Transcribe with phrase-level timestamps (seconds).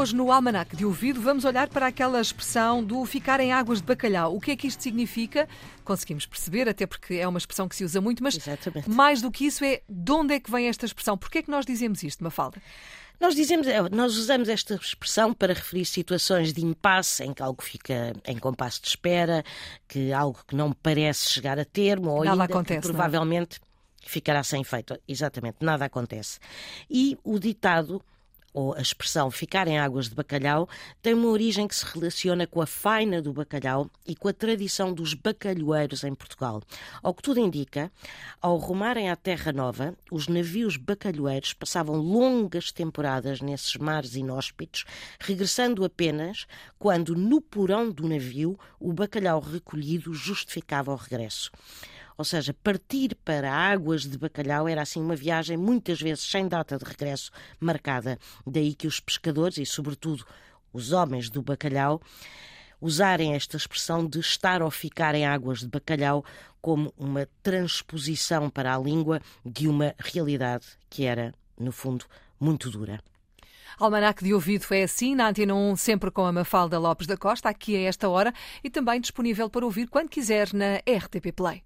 [0.00, 3.84] Hoje, no Almanac de Ouvido, vamos olhar para aquela expressão do ficar em águas de
[3.86, 4.34] bacalhau.
[4.34, 5.46] O que é que isto significa?
[5.84, 8.88] Conseguimos perceber, até porque é uma expressão que se usa muito, mas Exatamente.
[8.88, 11.18] mais do que isso é de onde é que vem esta expressão?
[11.18, 12.62] Porquê é que nós dizemos isto, Mafalda?
[13.20, 17.62] Nós dizemos, é, nós usamos esta expressão para referir situações de impasse em que algo
[17.62, 19.44] fica em compasso de espera,
[19.86, 22.90] que algo que não parece chegar a termo ou Nada ainda acontece, que é?
[22.90, 23.60] provavelmente
[24.02, 24.98] ficará sem efeito.
[25.06, 26.38] Exatamente, nada acontece.
[26.88, 28.02] E o ditado
[28.52, 30.68] ou a expressão ficar em águas de bacalhau
[31.00, 34.92] tem uma origem que se relaciona com a faina do bacalhau e com a tradição
[34.92, 36.62] dos bacalhoeiros em Portugal.
[37.02, 37.90] Ao que tudo indica,
[38.40, 44.84] ao rumarem à Terra Nova, os navios bacalhoeiros passavam longas temporadas nesses mares inóspitos,
[45.18, 46.46] regressando apenas
[46.78, 51.50] quando no porão do navio o bacalhau recolhido justificava o regresso.
[52.20, 56.76] Ou seja, partir para águas de bacalhau era assim uma viagem muitas vezes sem data
[56.76, 58.18] de regresso marcada.
[58.46, 60.26] Daí que os pescadores e, sobretudo,
[60.70, 61.98] os homens do bacalhau
[62.78, 66.22] usarem esta expressão de estar ou ficar em águas de bacalhau
[66.60, 72.04] como uma transposição para a língua de uma realidade que era, no fundo,
[72.38, 73.00] muito dura.
[73.78, 77.48] Almanac de Ouvido é assim, na Antena 1, sempre com a Mafalda Lopes da Costa,
[77.48, 78.30] aqui a esta hora,
[78.62, 81.62] e também disponível para ouvir quando quiser na RTP Play.